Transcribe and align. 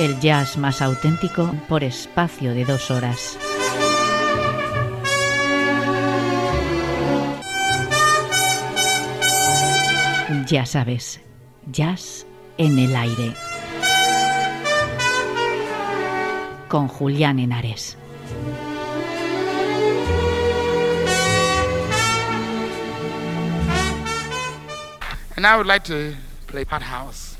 El 0.00 0.18
jazz 0.18 0.56
más 0.56 0.80
auténtico 0.80 1.54
por 1.68 1.84
espacio 1.84 2.54
de 2.54 2.64
dos 2.64 2.90
horas. 2.90 3.36
Ya 10.46 10.64
sabes, 10.64 11.20
jazz 11.70 12.26
en 12.56 12.78
el 12.78 12.96
aire. 12.96 13.34
Con 16.68 16.88
Julián 16.88 17.38
Henares. 17.38 17.98
And 25.36 25.46
I 25.46 25.58
would 25.58 25.66
like 25.66 25.84
to 25.84 26.14
play 26.46 26.64
Pot 26.64 26.80
House. 26.80 27.39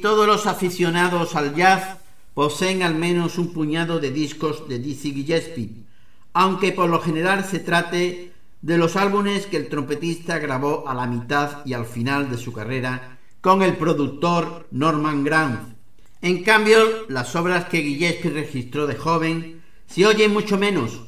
Todos 0.00 0.26
los 0.26 0.46
aficionados 0.46 1.36
al 1.36 1.54
jazz 1.54 1.98
poseen 2.32 2.82
al 2.82 2.94
menos 2.94 3.36
un 3.36 3.52
puñado 3.52 4.00
de 4.00 4.10
discos 4.10 4.66
de 4.66 4.78
Dizzy 4.78 5.12
Gillespie, 5.12 5.84
aunque 6.32 6.72
por 6.72 6.88
lo 6.88 7.00
general 7.00 7.44
se 7.44 7.58
trate 7.58 8.32
de 8.62 8.78
los 8.78 8.96
álbumes 8.96 9.44
que 9.44 9.58
el 9.58 9.68
trompetista 9.68 10.38
grabó 10.38 10.88
a 10.88 10.94
la 10.94 11.06
mitad 11.06 11.66
y 11.66 11.74
al 11.74 11.84
final 11.84 12.30
de 12.30 12.38
su 12.38 12.50
carrera 12.50 13.18
con 13.42 13.60
el 13.60 13.76
productor 13.76 14.66
Norman 14.70 15.22
Grant. 15.22 15.76
En 16.22 16.42
cambio, 16.42 16.78
las 17.08 17.36
obras 17.36 17.66
que 17.66 17.82
Gillespie 17.82 18.30
registró 18.30 18.86
de 18.86 18.96
joven 18.96 19.60
se 19.86 20.06
oyen 20.06 20.32
mucho 20.32 20.56
menos, 20.56 21.02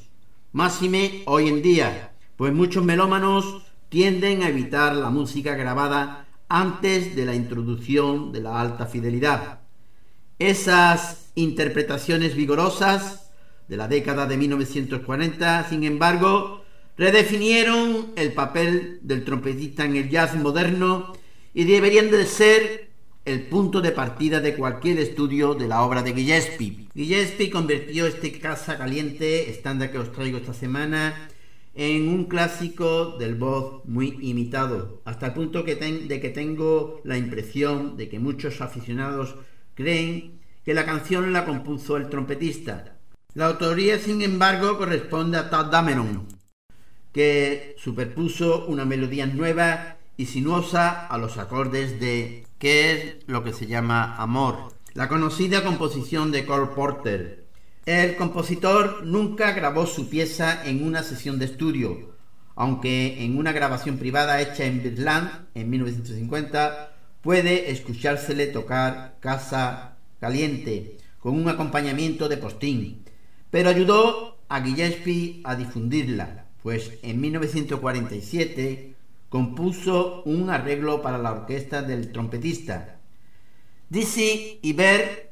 máxime 0.52 1.22
hoy 1.24 1.48
en 1.48 1.62
día, 1.62 2.12
pues 2.36 2.52
muchos 2.52 2.84
melómanos 2.84 3.62
tienden 3.88 4.42
a 4.42 4.50
evitar 4.50 4.94
la 4.96 5.08
música 5.08 5.54
grabada 5.54 6.26
antes 6.50 7.14
de 7.14 7.25
la 7.25 7.35
introducción 7.35 8.33
de 8.33 8.40
la 8.40 8.61
alta 8.61 8.87
fidelidad. 8.87 9.61
Esas 10.38 11.30
interpretaciones 11.37 12.35
vigorosas 12.35 13.30
de 13.69 13.76
la 13.76 13.87
década 13.87 14.26
de 14.26 14.37
1940, 14.37 15.69
sin 15.69 15.85
embargo, 15.85 16.64
redefinieron 16.99 18.12
el 18.16 18.33
papel 18.33 18.99
del 19.02 19.25
trompetista 19.25 19.85
en 19.85 19.97
el 19.97 20.11
jazz 20.11 20.35
moderno 20.35 21.12
y 21.54 21.64
deberían 21.64 22.11
de 22.11 22.26
ser 22.26 22.90
el 23.25 23.42
punto 23.42 23.80
de 23.80 23.92
partida 23.92 24.40
de 24.40 24.57
cualquier 24.57 24.99
estudio 24.99 25.54
de 25.54 25.69
la 25.69 25.83
obra 25.83 26.02
de 26.02 26.14
Gillespie. 26.14 26.88
Gillespie 26.95 27.50
convirtió 27.50 28.07
este 28.07 28.38
Casa 28.40 28.76
Caliente, 28.76 29.50
estándar 29.50 29.92
que 29.92 29.99
os 29.99 30.11
traigo 30.11 30.38
esta 30.38 30.52
semana, 30.52 31.29
en 31.80 32.08
un 32.08 32.26
clásico 32.26 33.16
del 33.18 33.37
voz 33.37 33.82
muy 33.87 34.18
imitado, 34.20 35.00
hasta 35.06 35.28
el 35.28 35.32
punto 35.32 35.62
de 35.62 36.20
que 36.20 36.28
tengo 36.28 37.00
la 37.04 37.16
impresión 37.16 37.96
de 37.96 38.10
que 38.10 38.18
muchos 38.18 38.60
aficionados 38.60 39.37
creen 39.75 40.40
que 40.62 40.75
la 40.75 40.84
canción 40.84 41.32
la 41.32 41.46
compuso 41.46 41.96
el 41.96 42.10
trompetista. 42.10 42.99
La 43.32 43.46
autoría, 43.46 43.99
sin 43.99 44.20
embargo, 44.20 44.76
corresponde 44.76 45.38
a 45.38 45.49
Todd 45.49 45.70
Dameron, 45.70 46.28
que 47.14 47.75
superpuso 47.78 48.66
una 48.66 48.84
melodía 48.84 49.25
nueva 49.25 49.96
y 50.18 50.26
sinuosa 50.26 51.06
a 51.06 51.16
los 51.16 51.38
acordes 51.38 51.99
de 51.99 52.44
¿Qué 52.58 52.92
es 52.92 53.16
lo 53.26 53.42
que 53.42 53.54
se 53.54 53.66
llama 53.66 54.16
amor? 54.18 54.75
La 54.92 55.08
conocida 55.08 55.64
composición 55.64 56.30
de 56.30 56.44
Cole 56.44 56.75
Porter, 56.75 57.39
el 57.87 58.16
compositor 58.16 59.04
nunca 59.04 59.52
grabó 59.52 59.87
su 59.87 60.08
pieza 60.08 60.64
en 60.66 60.84
una 60.84 61.02
sesión 61.02 61.38
de 61.38 61.46
estudio, 61.46 62.14
aunque 62.54 63.25
en 63.25 63.38
una 63.38 63.52
grabación 63.52 63.96
privada 63.96 64.40
hecha 64.40 64.64
en 64.64 64.82
Birland 64.82 65.49
en 65.54 65.70
1950 65.70 66.92
puede 67.22 67.70
escuchársele 67.70 68.49
tocar 68.49 69.16
Casa 69.20 69.96
Caliente 70.20 70.99
con 71.18 71.34
un 71.34 71.49
acompañamiento 71.49 72.28
de 72.28 72.37
postín, 72.37 73.04
pero 73.50 73.70
ayudó 73.70 74.38
a 74.49 74.60
Gillespie 74.62 75.40
a 75.44 75.56
difundirla, 75.56 76.46
pues 76.62 76.99
en 77.02 77.20
1947 77.20 78.94
compuso 79.30 80.22
un 80.25 80.50
arreglo 80.50 81.00
para 81.00 81.18
la 81.18 81.32
orquesta 81.32 81.82
del 81.82 82.12
trompetista. 82.12 82.99
Dizzy 83.88 84.58
y 84.62 84.72
Ver, 84.72 85.30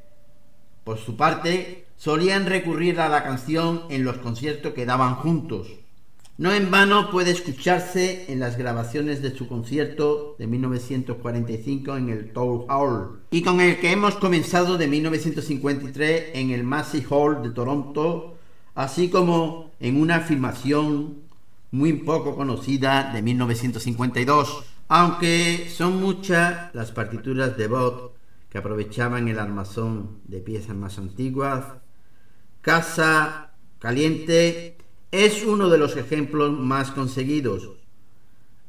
por 0.83 0.97
su 0.97 1.15
parte, 1.15 1.85
solían 1.99 2.45
recurrir 2.45 3.01
a 3.01 3.09
la 3.09 3.23
canción 3.23 3.83
en 3.89 4.05
los 4.05 4.17
conciertos 4.19 4.73
que 4.73 4.85
daban 4.85 5.15
juntos. 5.15 5.67
No 6.37 6.53
en 6.53 6.71
vano 6.71 7.11
puede 7.11 7.31
escucharse 7.31 8.31
en 8.31 8.39
las 8.39 8.57
grabaciones 8.57 9.21
de 9.21 9.35
su 9.35 9.49
concierto 9.49 10.37
de 10.39 10.47
1945 10.47 11.97
en 11.97 12.07
el 12.07 12.31
Toll 12.31 12.63
Hall 12.69 13.19
y 13.31 13.41
con 13.41 13.59
el 13.59 13.81
que 13.81 13.91
hemos 13.91 14.15
comenzado 14.15 14.77
de 14.77 14.87
1953 14.87 16.27
en 16.35 16.51
el 16.51 16.63
Massey 16.63 17.05
Hall 17.09 17.43
de 17.43 17.49
Toronto, 17.49 18.37
así 18.75 19.09
como 19.09 19.71
en 19.81 19.99
una 19.99 20.21
filmación 20.21 21.17
muy 21.71 21.91
poco 21.91 22.37
conocida 22.37 23.11
de 23.11 23.21
1952. 23.21 24.63
Aunque 24.87 25.69
son 25.69 25.99
muchas 25.99 26.73
las 26.73 26.93
partituras 26.93 27.57
de 27.57 27.67
Bott 27.67 28.15
que 28.49 28.57
aprovechaban 28.57 29.27
el 29.27 29.37
armazón 29.37 30.21
de 30.23 30.39
piezas 30.39 30.77
más 30.77 30.97
antiguas, 30.97 31.65
Casa 32.61 33.53
Caliente 33.79 34.77
es 35.11 35.45
uno 35.45 35.69
de 35.69 35.77
los 35.77 35.95
ejemplos 35.95 36.51
más 36.51 36.91
conseguidos. 36.91 37.69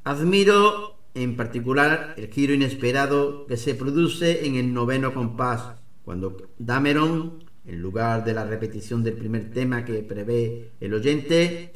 Admiro 0.04 0.96
en 1.14 1.36
particular 1.36 2.14
el 2.16 2.28
giro 2.28 2.54
inesperado 2.54 3.46
que 3.46 3.56
se 3.56 3.74
produce 3.74 4.46
en 4.46 4.54
el 4.54 4.72
noveno 4.72 5.12
compás, 5.12 5.80
cuando 6.04 6.36
Dameron, 6.58 7.44
en 7.66 7.82
lugar 7.82 8.24
de 8.24 8.32
la 8.32 8.44
repetición 8.44 9.02
del 9.02 9.14
primer 9.14 9.50
tema 9.50 9.84
que 9.84 10.02
prevé 10.02 10.70
el 10.80 10.94
oyente, 10.94 11.72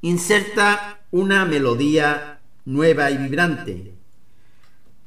inserta 0.00 1.00
una 1.12 1.44
melodía 1.44 2.40
nueva 2.64 3.10
y 3.12 3.18
vibrante. 3.18 3.94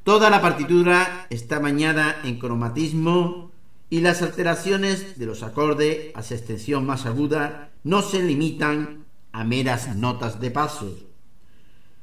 Toda 0.04 0.30
la 0.30 0.40
partitura 0.40 1.26
está 1.28 1.58
bañada 1.58 2.20
en 2.24 2.38
cromatismo 2.38 3.50
y 3.88 4.00
las 4.00 4.22
alteraciones 4.22 5.18
de 5.18 5.26
los 5.26 5.42
acordes 5.42 6.10
a 6.14 6.22
su 6.22 6.34
extensión 6.34 6.86
más 6.86 7.06
aguda 7.06 7.70
no 7.84 8.02
se 8.02 8.22
limitan 8.22 9.04
a 9.32 9.44
meras 9.44 9.94
notas 9.94 10.40
de 10.40 10.50
paso. 10.50 10.96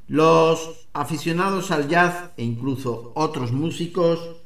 Los 0.07 0.87
aficionados 0.93 1.71
al 1.71 1.89
jazz 1.89 2.31
e 2.37 2.43
incluso 2.43 3.11
otros 3.15 3.51
músicos 3.51 4.37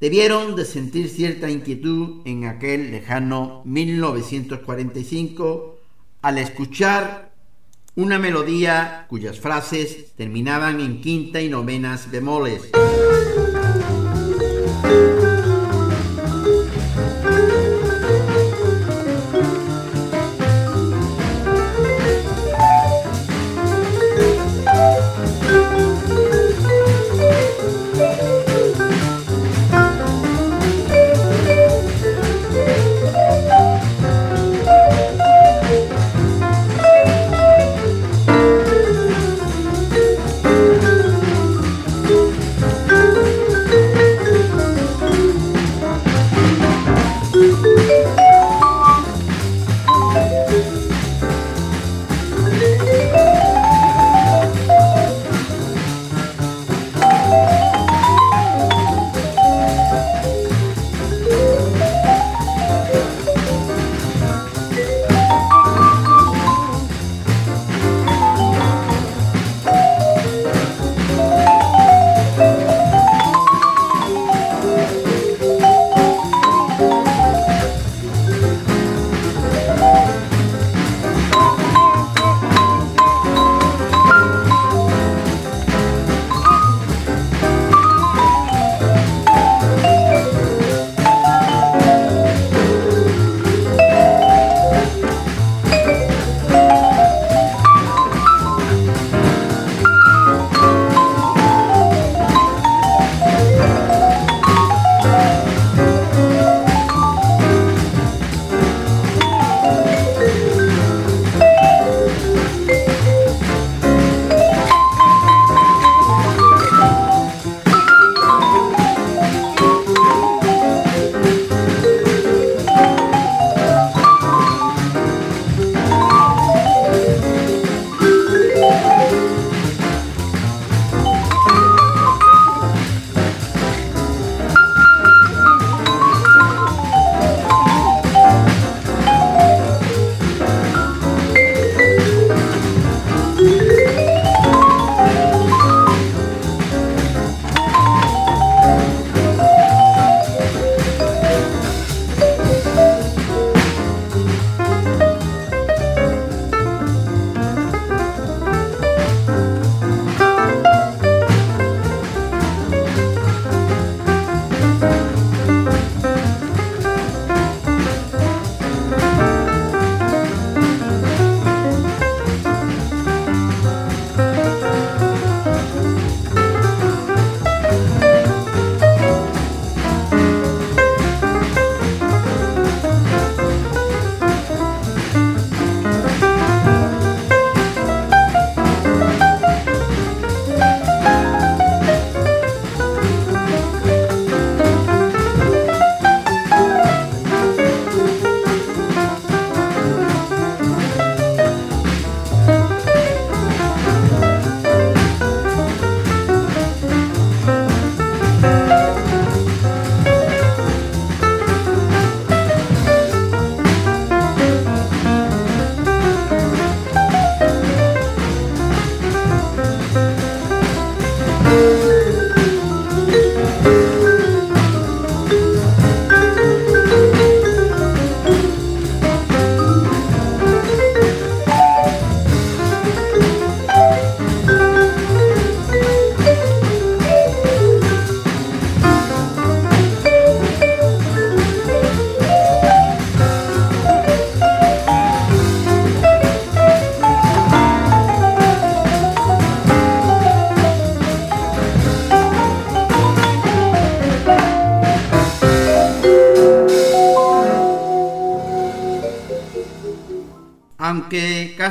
debieron 0.00 0.56
de 0.56 0.64
sentir 0.64 1.08
cierta 1.08 1.50
inquietud 1.50 2.22
en 2.24 2.46
aquel 2.46 2.90
lejano 2.90 3.62
1945 3.64 5.78
al 6.22 6.38
escuchar 6.38 7.34
una 7.94 8.18
melodía 8.18 9.06
cuyas 9.08 9.40
frases 9.40 10.14
terminaban 10.16 10.80
en 10.80 11.00
quinta 11.00 11.40
y 11.40 11.48
novenas 11.48 12.10
bemoles. 12.10 12.70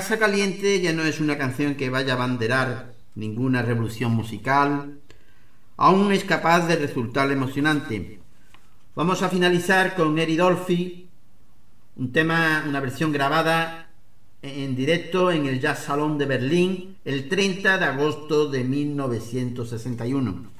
Caliente 0.07 0.79
ya 0.81 0.93
no 0.93 1.03
es 1.03 1.19
una 1.19 1.37
canción 1.37 1.73
que 1.73 1.89
vaya 1.89 2.13
a 2.13 2.17
banderar 2.17 2.93
ninguna 3.15 3.63
revolución 3.63 4.11
musical, 4.11 4.99
aún 5.77 6.11
es 6.11 6.23
capaz 6.23 6.67
de 6.67 6.75
resultar 6.75 7.31
emocionante. 7.31 8.19
Vamos 8.95 9.23
a 9.23 9.29
finalizar 9.29 9.95
con 9.95 10.15
Dolphy, 10.15 11.09
un 11.95 12.11
tema, 12.11 12.63
una 12.67 12.79
versión 12.79 13.11
grabada 13.11 13.89
en 14.43 14.75
directo 14.75 15.31
en 15.31 15.47
el 15.47 15.59
Jazz 15.59 15.85
Salón 15.85 16.19
de 16.19 16.25
Berlín 16.25 16.97
el 17.03 17.27
30 17.27 17.79
de 17.79 17.85
agosto 17.85 18.47
de 18.47 18.63
1961. 18.63 20.54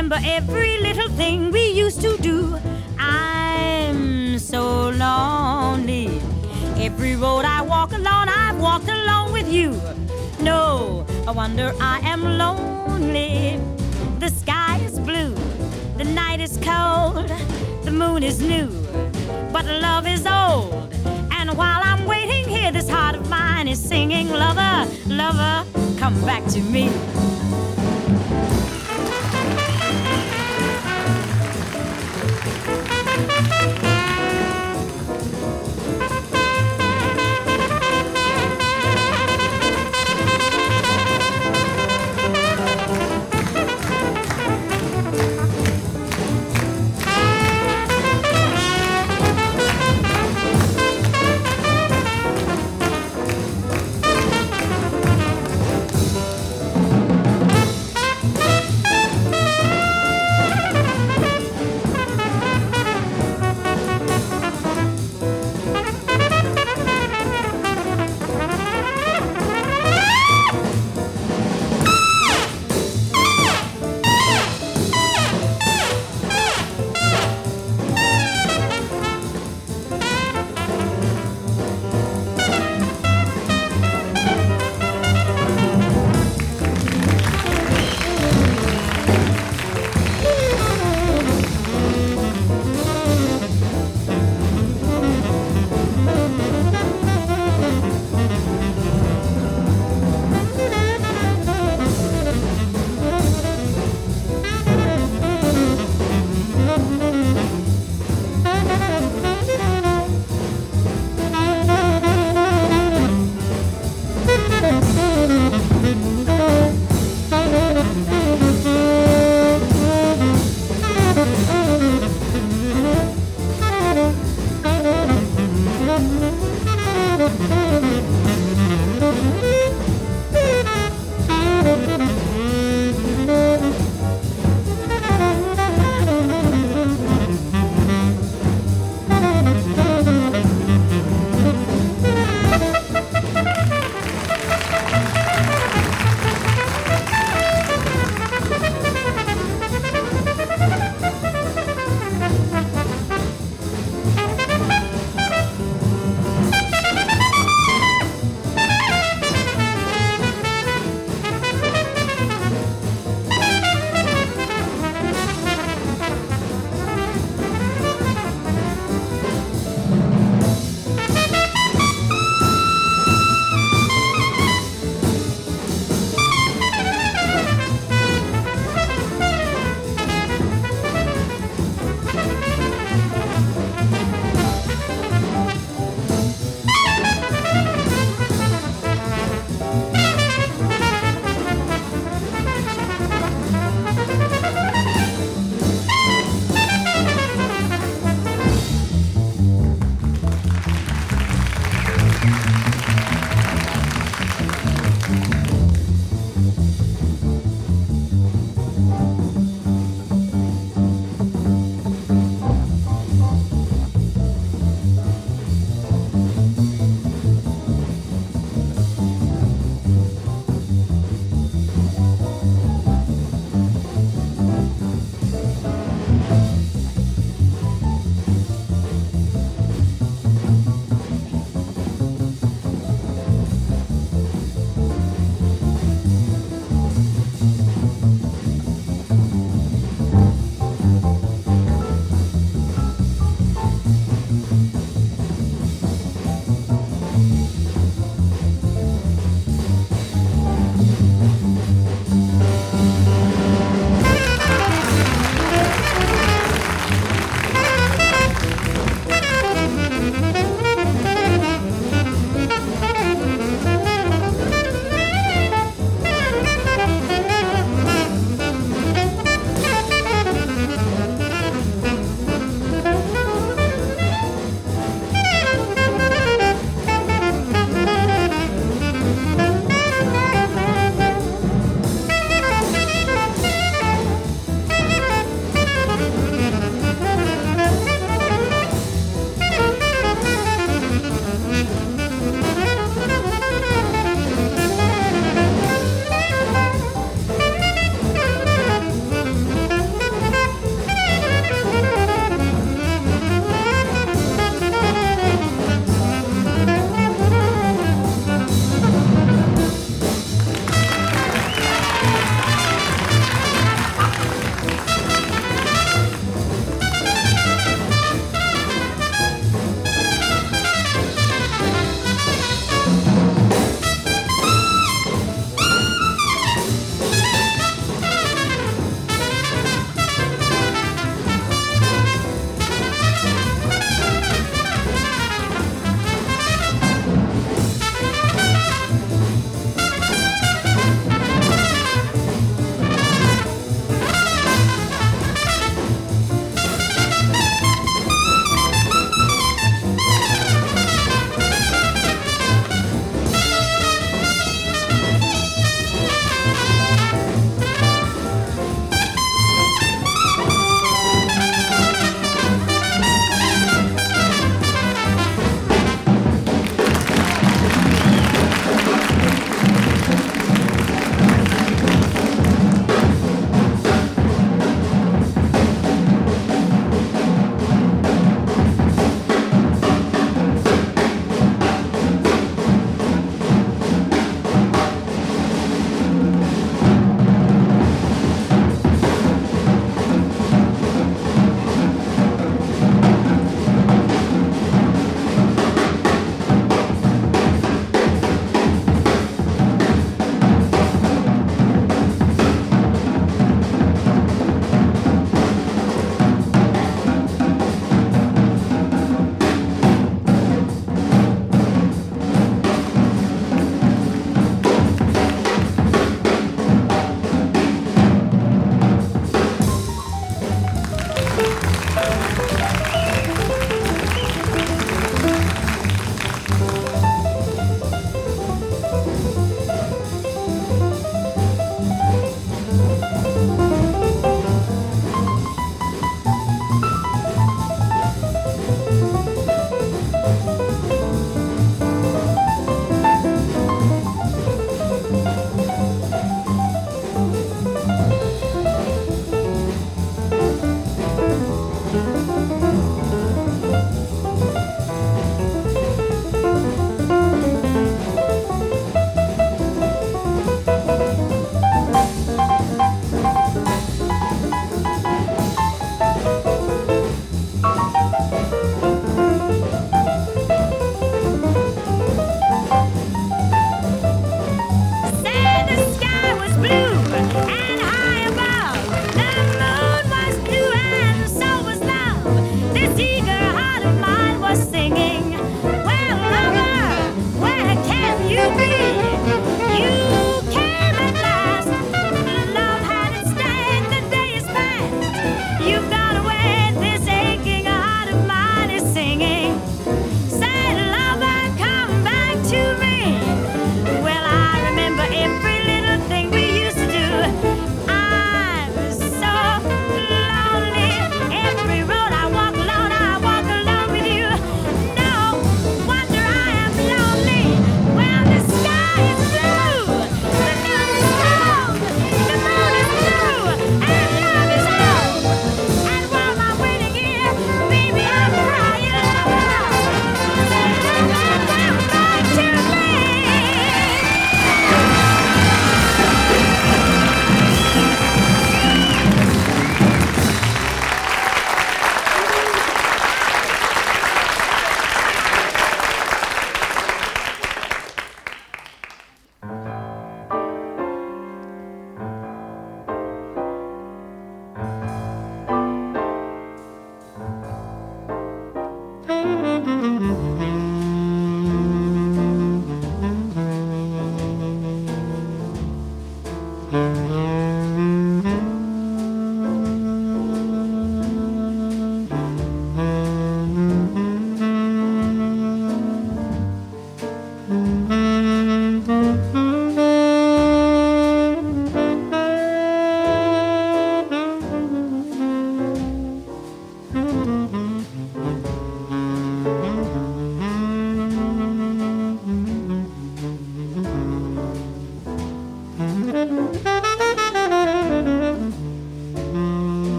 Remember 0.00 0.26
every 0.30 0.78
little 0.78 1.10
thing 1.10 1.50
we 1.50 1.72
used 1.72 2.00
to 2.00 2.16
do. 2.22 2.58
I'm 2.98 4.38
so 4.38 4.88
lonely. 4.88 6.08
Every 6.78 7.16
road 7.16 7.44
I 7.44 7.60
walk 7.60 7.92
alone, 7.92 8.30
I've 8.30 8.58
walked 8.58 8.88
alone 8.88 9.30
with 9.30 9.52
you. 9.52 9.78
No, 10.40 11.04
I 11.28 11.32
wonder 11.32 11.74
I 11.78 11.98
am 11.98 12.22
lonely. 12.38 13.60
The 14.20 14.30
sky 14.30 14.80
is 14.86 14.98
blue, 14.98 15.34
the 15.98 16.04
night 16.04 16.40
is 16.40 16.56
cold, 16.62 17.28
the 17.84 17.90
moon 17.90 18.22
is 18.22 18.40
new, 18.40 18.70
but 19.52 19.66
love 19.66 20.06
is 20.06 20.26
old. 20.26 20.94
And 21.30 21.50
while 21.58 21.82
I'm 21.84 22.06
waiting 22.06 22.48
here, 22.48 22.72
this 22.72 22.88
heart 22.88 23.16
of 23.16 23.28
mine 23.28 23.68
is 23.68 23.78
singing, 23.78 24.30
Lover, 24.30 24.88
lover, 25.08 25.66
come 25.98 26.18
back 26.24 26.46
to 26.54 26.60
me. 26.60 26.88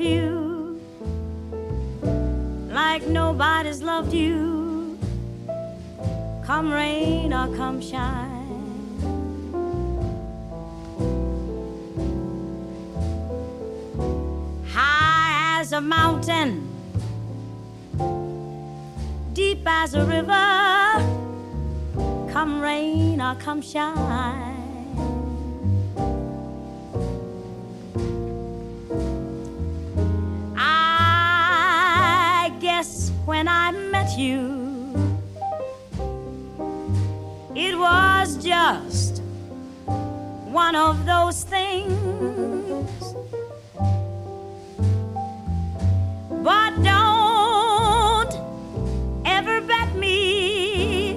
You 0.00 0.80
like 2.70 3.06
nobody's 3.06 3.82
loved 3.82 4.12
you. 4.12 4.98
Come 6.44 6.72
rain 6.72 7.32
or 7.32 7.54
come 7.56 7.80
shine. 7.80 8.38
High 14.66 15.60
as 15.60 15.72
a 15.72 15.80
mountain, 15.80 16.68
deep 19.32 19.62
as 19.66 19.94
a 19.94 20.04
river. 20.04 20.48
Come 22.32 22.60
rain 22.60 23.20
or 23.20 23.34
come 23.36 23.60
shine. 23.62 24.49
When 33.30 33.46
I 33.46 33.70
met 33.70 34.18
you, 34.18 34.42
it 37.54 37.78
was 37.78 38.28
just 38.42 39.22
one 40.62 40.74
of 40.74 41.06
those 41.06 41.44
things. 41.44 43.00
But 46.48 46.70
don't 46.82 48.34
ever 49.24 49.60
bet 49.60 49.94
me, 49.94 51.14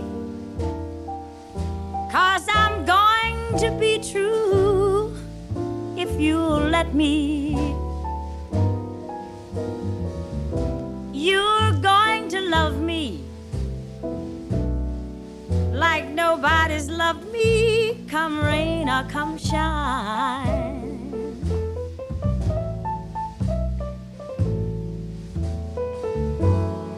cause 2.11 2.45
I'm 2.47 2.85
going 2.85 3.57
to 3.57 3.71
be 3.79 3.97
true 4.11 5.17
if 5.97 6.11
you'll 6.21 6.69
let 6.77 6.93
me. 6.93 7.42
Come 18.13 18.39
rain 18.45 18.87
or 18.87 19.03
come 19.09 19.39
shine. 19.39 21.01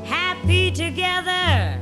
Happy 0.03 0.69
together, 0.71 1.79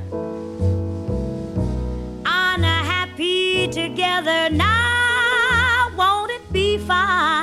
unhappy 2.24 3.68
together. 3.70 4.52
Now, 4.52 5.90
won't 5.98 6.30
it 6.30 6.54
be 6.54 6.78
fine? 6.78 7.43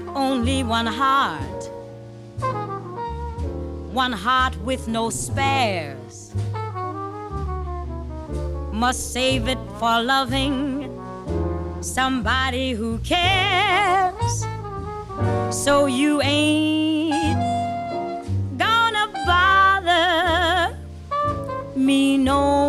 Got 0.00 0.16
only 0.16 0.62
one 0.62 0.86
heart, 0.86 1.70
one 3.92 4.12
heart 4.12 4.56
with 4.62 4.88
no 4.88 5.10
spares. 5.10 6.32
Must 8.72 9.12
save 9.12 9.48
it 9.48 9.58
for 9.78 10.02
loving 10.02 10.88
somebody 11.80 12.72
who 12.72 12.98
cares. 12.98 14.46
So 15.50 15.86
you 15.86 16.22
ain't 16.22 17.38
gonna 18.56 19.06
bother 19.26 20.76
me 21.76 22.16
no 22.16 22.59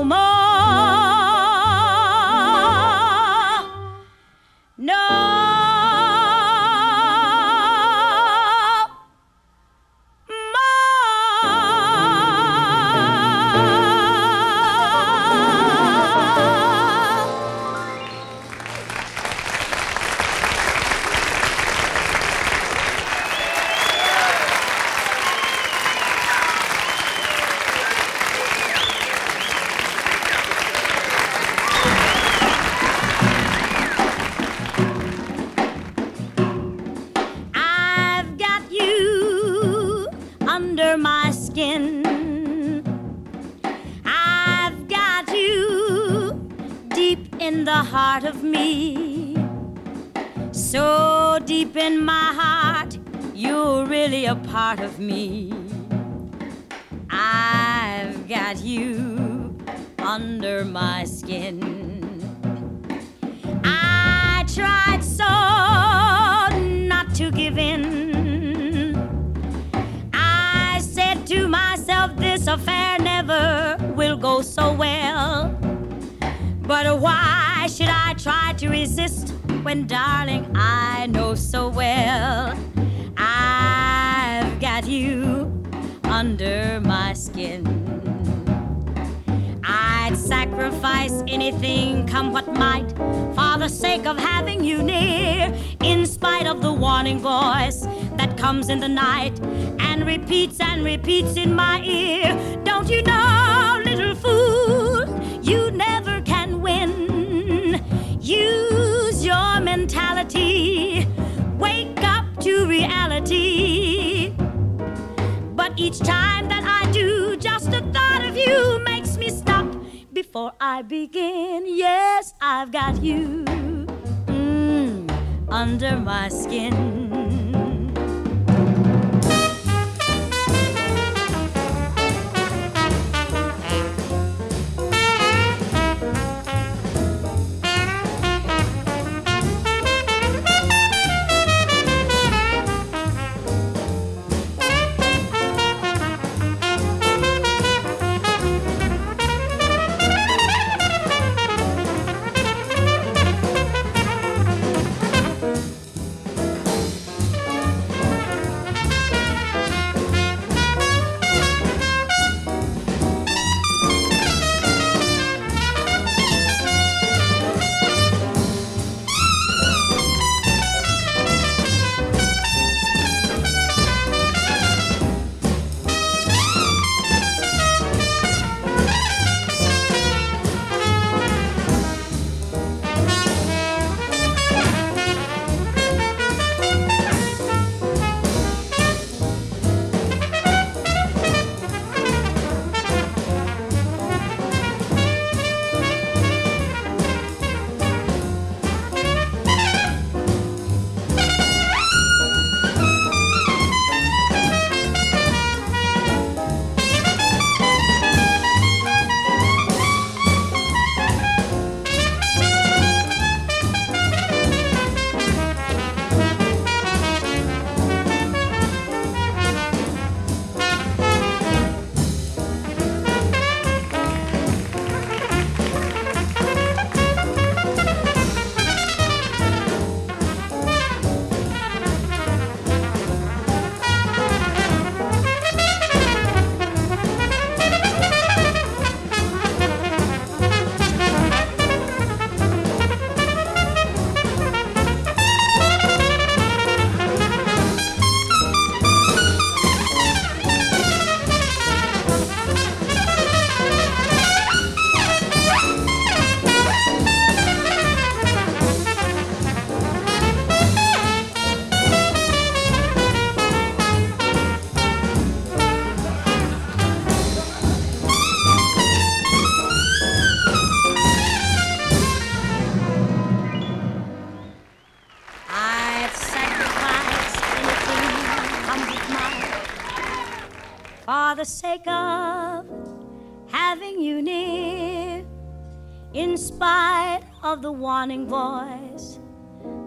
the 287.61 287.71
warning 287.71 288.25
voice 288.27 289.19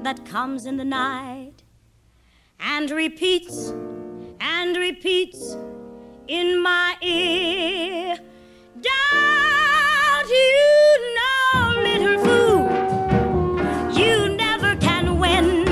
that 0.02 0.24
comes 0.24 0.64
in 0.64 0.76
the 0.76 0.84
night 0.84 1.64
and 2.60 2.88
repeats 2.92 3.70
and 4.40 4.76
repeats 4.76 5.56
in 6.28 6.62
my 6.62 6.96
ear. 7.02 8.16
Don't 8.80 10.30
you 10.30 11.16
know, 11.16 11.74
little 11.82 12.18
fool, 12.24 13.98
you 13.98 14.36
never 14.36 14.76
can 14.76 15.18
win. 15.18 15.66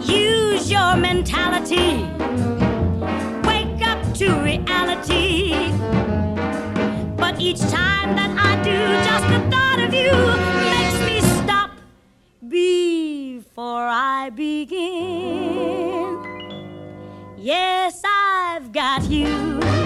Use 0.00 0.70
your 0.70 0.96
mentality, 0.96 2.06
wake 3.46 3.86
up 3.86 4.14
to 4.14 4.32
reality. 4.40 5.52
But 7.16 7.38
each 7.38 7.60
time 7.60 8.16
that 8.16 8.30
I 8.38 8.62
do, 8.62 8.78
just 9.04 9.28
the 9.28 9.57
of 9.88 9.94
you 9.94 10.12
makes 10.70 11.00
me 11.06 11.20
stop 11.42 11.70
before 12.46 13.86
I 13.88 14.30
begin. 14.34 16.18
Yes, 17.36 18.02
I've 18.04 18.70
got 18.72 19.04
you. 19.04 19.77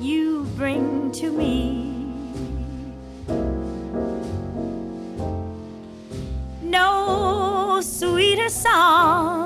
You 0.00 0.44
bring 0.56 1.10
to 1.12 1.30
me. 1.30 1.92
No 6.62 7.80
sweeter 7.82 8.48
song 8.48 9.45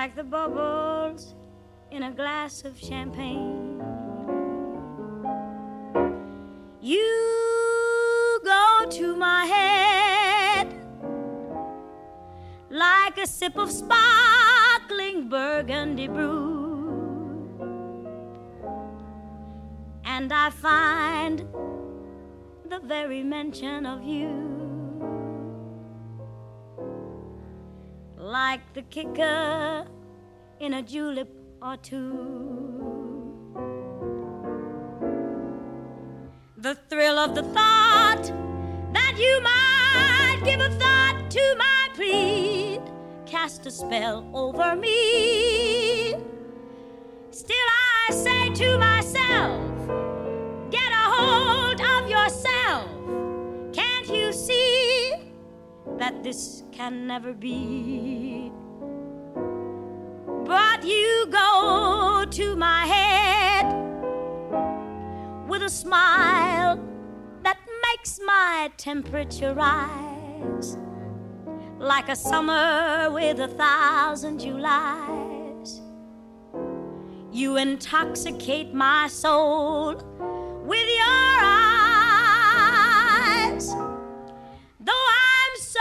like 0.00 0.14
the 0.14 0.22
bubbles 0.22 1.34
in 1.90 2.04
a 2.04 2.12
glass 2.12 2.64
of 2.64 2.78
champagne. 2.78 3.82
You 6.80 8.40
go 8.44 8.86
to 8.90 9.16
my 9.16 9.44
head 9.44 10.68
like 12.70 13.18
a 13.18 13.26
sip 13.26 13.56
of 13.58 13.72
sparkling 13.72 15.28
burgundy 15.28 16.06
brew. 16.06 17.58
And 20.04 20.32
I 20.32 20.50
find 20.50 21.40
the 22.70 22.78
very 22.84 23.24
mention 23.24 23.84
of 23.84 24.04
you 24.04 24.57
like 28.28 28.60
the 28.74 28.82
kicker 28.82 29.86
in 30.60 30.74
a 30.74 30.82
julep 30.82 31.30
or 31.62 31.78
two. 31.78 33.54
The 36.58 36.74
thrill 36.90 37.18
of 37.18 37.34
the 37.34 37.42
thought 37.42 38.24
that 38.92 39.14
you 39.16 39.40
might 39.40 40.40
give 40.44 40.60
a 40.60 40.68
thought 40.78 41.30
to 41.30 41.54
my 41.56 41.88
plead 41.94 42.82
cast 43.24 43.64
a 43.66 43.70
spell 43.70 44.28
over 44.34 44.76
me. 44.76 46.14
Still, 47.30 47.68
I 48.08 48.12
say 48.12 48.50
to 48.62 48.78
myself, 48.78 49.60
get 50.70 50.90
a 50.92 51.06
hold 51.16 51.80
of 51.80 52.10
yourself. 52.10 52.90
Can't 53.72 54.08
you 54.08 54.32
see 54.34 54.67
that 55.98 56.22
this 56.22 56.62
can 56.72 57.06
never 57.06 57.32
be? 57.32 58.52
But 60.44 60.84
you 60.84 61.26
go 61.30 62.24
to 62.30 62.56
my 62.56 62.86
head 62.86 63.66
with 65.48 65.62
a 65.62 65.68
smile 65.68 66.82
that 67.42 67.58
makes 67.86 68.18
my 68.24 68.70
temperature 68.76 69.54
rise 69.54 70.78
like 71.78 72.08
a 72.08 72.16
summer 72.16 73.10
with 73.12 73.38
a 73.40 73.48
thousand 73.48 74.40
Julys. 74.40 75.80
You 77.32 77.56
intoxicate 77.56 78.74
my 78.74 79.08
soul 79.08 79.94
with 80.64 80.88
your 80.88 81.06
eyes. 81.06 81.67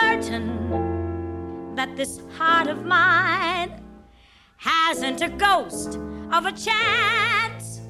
Certain 0.07 1.75
that 1.75 1.95
this 1.97 2.21
heart 2.37 2.67
of 2.67 2.85
mine 2.85 3.71
hasn't 4.55 5.21
a 5.21 5.27
ghost 5.27 5.99
of 6.31 6.45
a 6.45 6.51
chance 6.51 7.81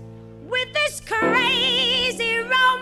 with 0.41 0.73
this 0.73 0.99
crazy 0.99 2.37
romance. 2.37 2.79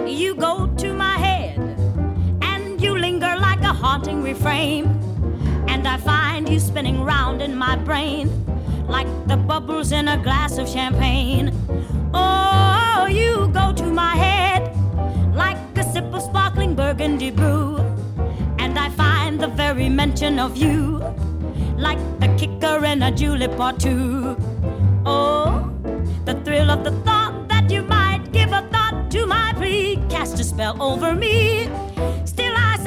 You 0.05 0.35
go 0.35 0.67
to 0.77 0.93
my 0.93 1.17
head 1.17 1.59
and 2.41 2.81
you 2.81 2.97
linger 2.97 3.35
like 3.39 3.61
a 3.61 3.73
haunting 3.73 4.21
refrain. 4.21 4.94
And 5.85 6.01
I 6.01 6.03
find 6.03 6.49
you 6.49 6.59
spinning 6.59 7.03
round 7.03 7.43
in 7.43 7.55
my 7.55 7.75
brain 7.75 8.27
like 8.87 9.05
the 9.27 9.37
bubbles 9.37 9.91
in 9.91 10.07
a 10.07 10.17
glass 10.17 10.57
of 10.57 10.67
champagne. 10.67 11.53
Oh, 12.11 13.05
you 13.07 13.51
go 13.53 13.71
to 13.71 13.83
my 13.83 14.15
head 14.15 14.63
like 15.35 15.59
a 15.77 15.83
sip 15.83 16.05
of 16.05 16.23
sparkling 16.23 16.73
burgundy 16.73 17.29
brew. 17.29 17.77
And 18.57 18.79
I 18.79 18.89
find 18.89 19.39
the 19.39 19.47
very 19.47 19.87
mention 19.87 20.39
of 20.39 20.57
you 20.57 21.03
like 21.77 21.99
a 22.19 22.35
kicker 22.35 22.83
in 22.83 23.03
a 23.03 23.11
julep 23.11 23.59
or 23.59 23.73
two. 23.73 24.35
Oh, 25.05 25.71
the 26.25 26.33
thrill 26.43 26.71
of 26.71 26.83
the 26.83 26.93
thought 27.05 27.47
that 27.49 27.69
you 27.69 27.83
might 27.83 28.31
give 28.31 28.53
a 28.53 28.67
thought 28.71 29.11
to 29.11 29.27
my 29.27 29.53
plea 29.55 29.97
cast 30.09 30.39
a 30.39 30.43
spell 30.43 30.81
over 30.81 31.13
me. 31.13 31.69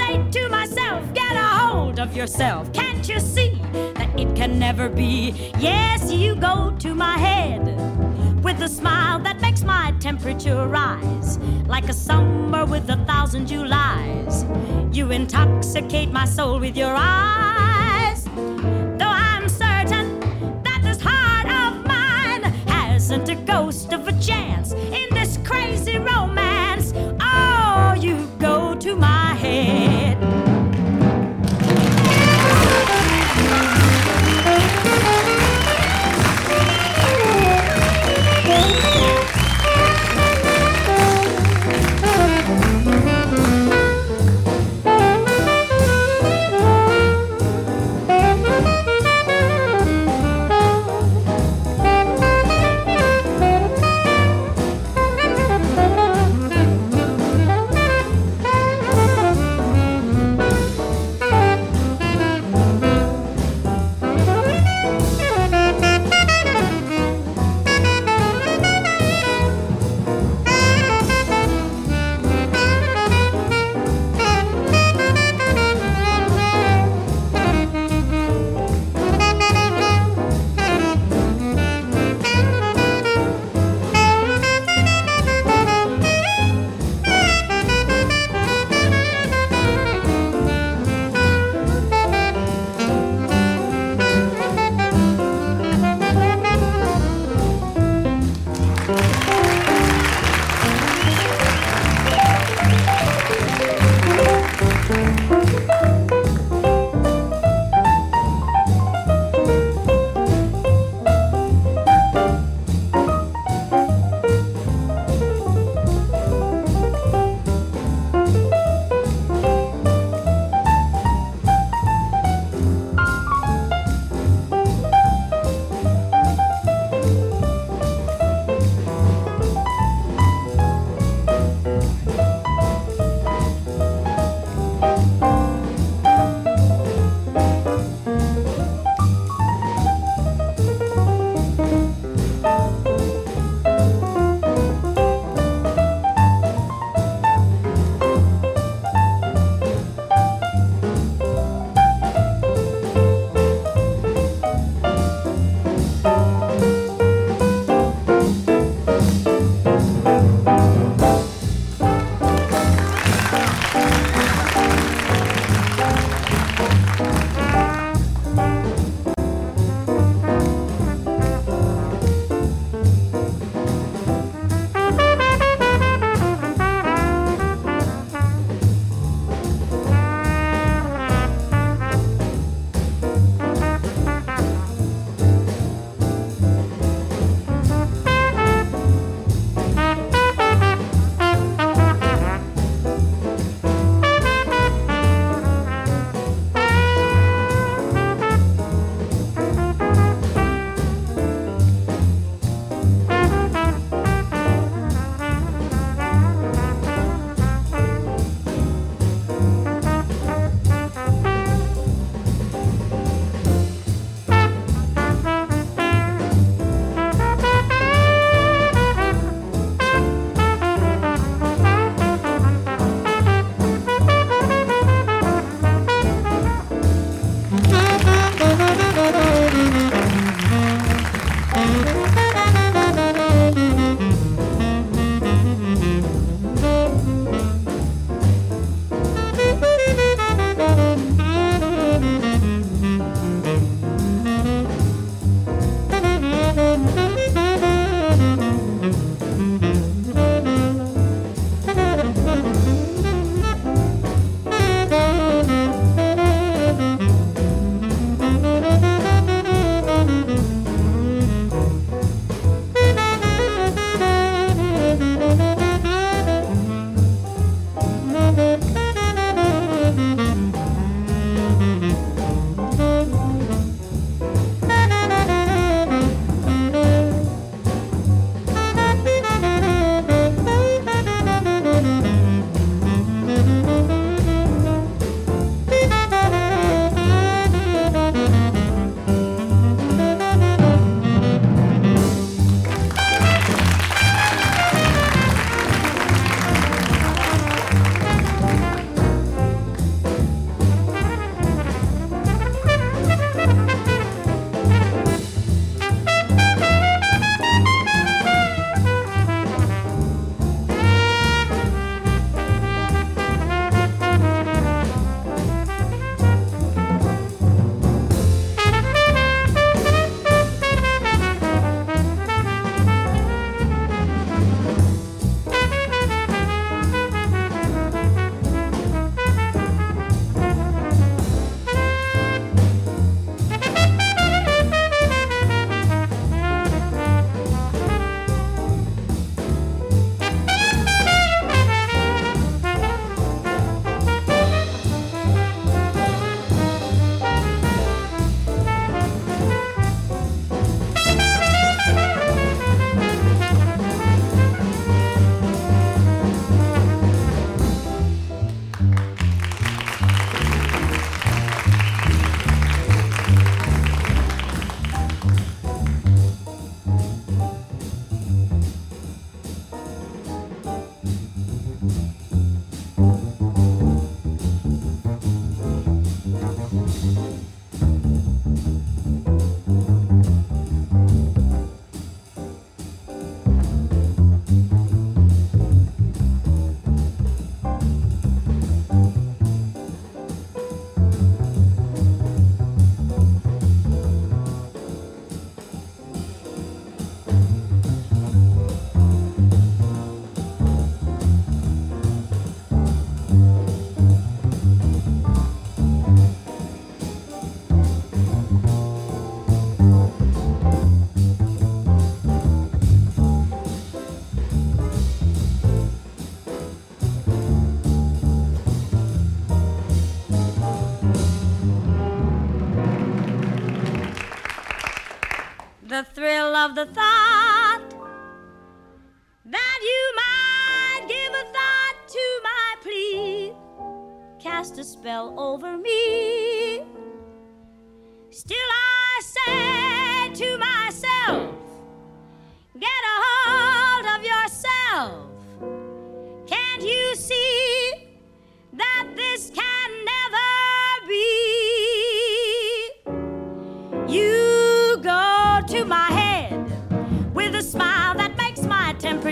Say 0.08 0.30
to 0.30 0.48
myself, 0.48 1.12
get 1.12 1.36
a 1.36 1.48
hold 1.60 2.00
of 2.00 2.16
yourself. 2.16 2.72
Can't 2.72 3.06
you 3.06 3.20
see 3.20 3.60
that 3.94 4.08
it 4.18 4.34
can 4.34 4.58
never 4.58 4.88
be? 4.88 5.52
Yes, 5.58 6.10
you 6.10 6.34
go 6.34 6.74
to 6.78 6.94
my 6.94 7.18
head 7.18 7.62
with 8.42 8.58
a 8.62 8.68
smile 8.68 9.18
that 9.18 9.42
makes 9.42 9.62
my 9.64 9.94
temperature 10.00 10.66
rise 10.66 11.36
like 11.66 11.90
a 11.90 11.92
summer 11.92 12.64
with 12.64 12.88
a 12.88 12.96
thousand 13.04 13.48
Julys. 13.48 14.46
You 14.96 15.10
intoxicate 15.10 16.10
my 16.10 16.24
soul 16.24 16.58
with 16.58 16.74
your 16.74 16.94
eyes. 16.96 18.24
Though 18.98 19.14
I'm 19.28 19.46
certain 19.46 20.20
that 20.62 20.80
this 20.82 21.02
heart 21.02 21.48
of 21.62 21.84
mine 21.86 22.44
hasn't 22.66 23.28
a 23.28 23.34
ghost 23.34 23.92
of 23.92 24.08
a 24.08 24.18
chance 24.18 24.72
in 24.72 25.08
this 25.10 25.38
crazy 25.44 25.98
romance. 25.98 26.94
Oh, 27.20 27.94
you 28.00 28.26
go 28.38 28.74
to 28.76 28.96
my 28.96 29.17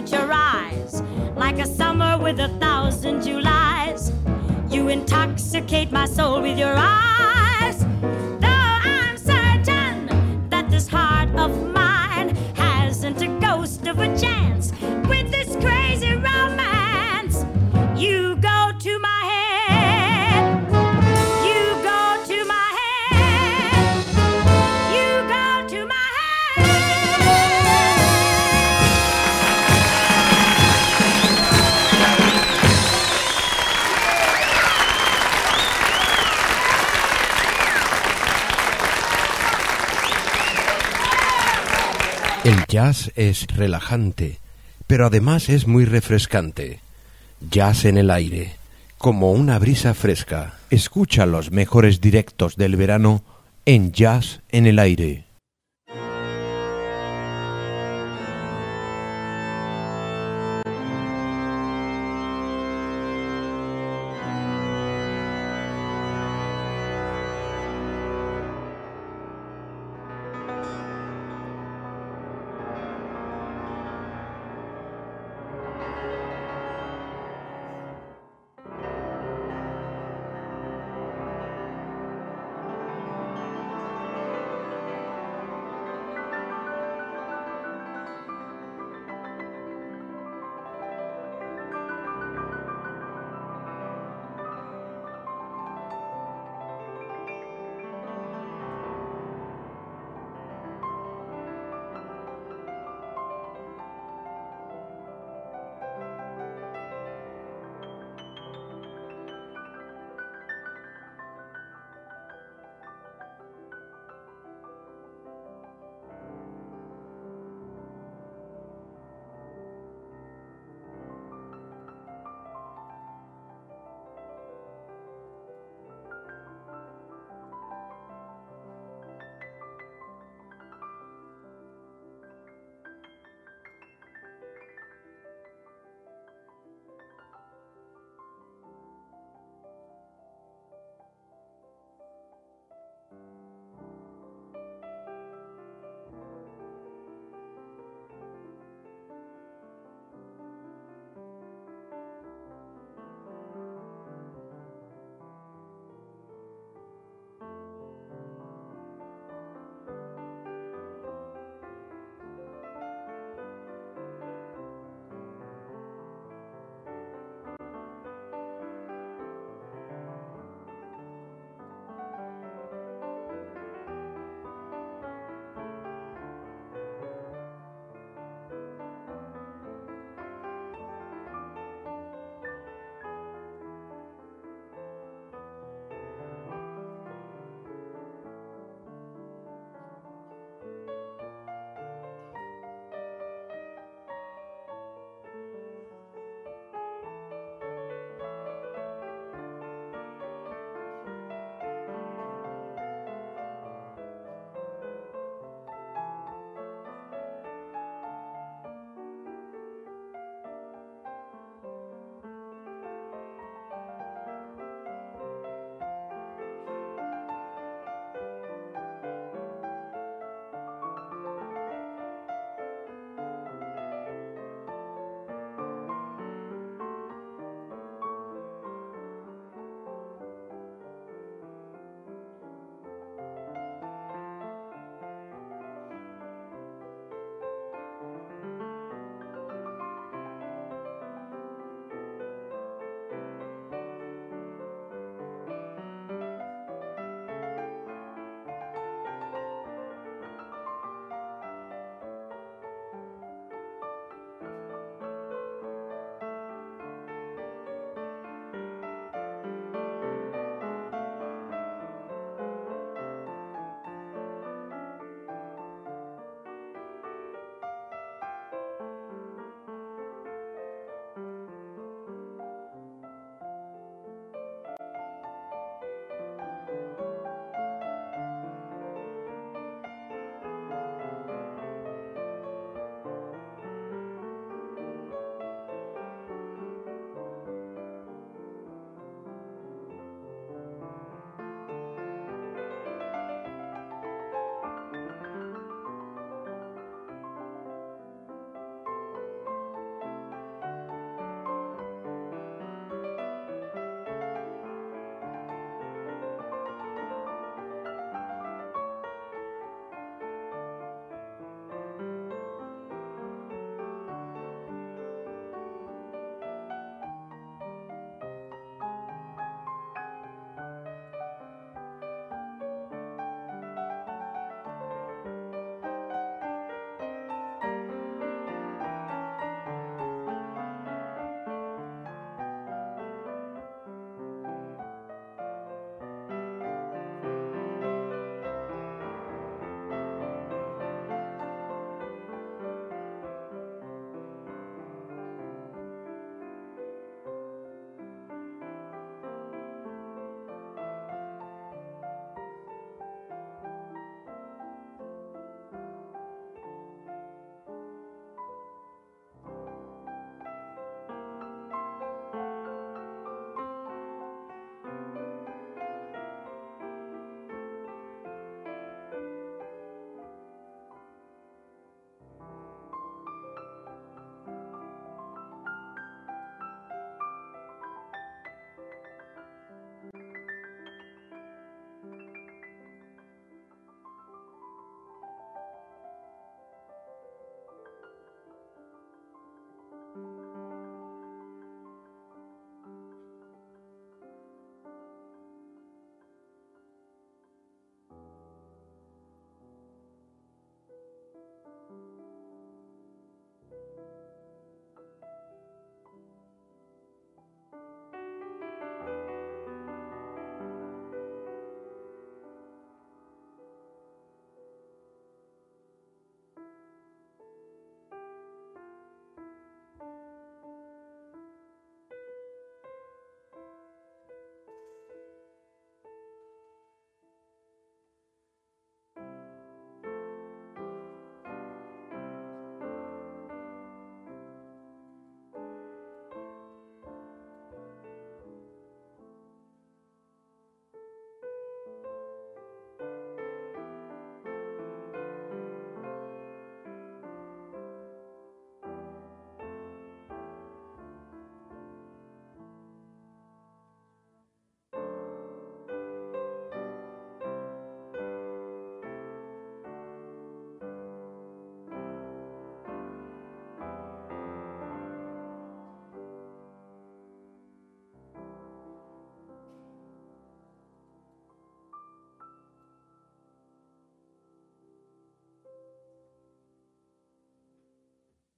temperature 0.07 0.27
rise 0.29 1.03
like 1.37 1.59
a 1.59 1.67
summer 1.67 2.19
with 2.19 2.39
a 2.41 2.49
thousand 2.61 3.23
Julys. 3.23 4.13
You 4.71 4.89
intoxicate 4.89 5.91
my 5.91 6.07
soul 6.07 6.43
with 6.43 6.59
your 6.59 6.75
eyes. 6.77 7.36
Jazz 42.77 43.11
es 43.17 43.47
relajante, 43.47 44.39
pero 44.87 45.07
además 45.07 45.49
es 45.49 45.67
muy 45.67 45.87
refrescante. 45.87 46.81
Jazz 47.41 47.87
en 47.87 47.97
el 47.97 48.11
aire, 48.11 48.57
como 48.99 49.33
una 49.33 49.59
brisa 49.59 49.95
fresca. 49.95 50.59
Escucha 50.69 51.25
los 51.25 51.51
mejores 51.51 52.03
directos 52.03 52.57
del 52.57 52.77
verano 52.77 53.23
en 53.65 53.93
Jazz 53.93 54.43
en 54.51 54.67
el 54.67 54.79
aire. 54.79 55.25